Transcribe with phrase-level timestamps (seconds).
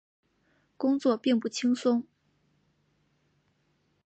[0.77, 2.05] 工作并不轻松